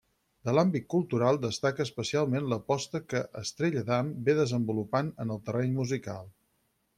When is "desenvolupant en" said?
4.41-5.35